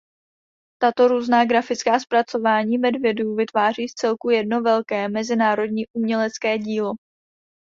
[0.81, 6.93] Tato různá grafická zpracování medvědů vytváří v celku jedno velké mezinárodní umělecké dílo.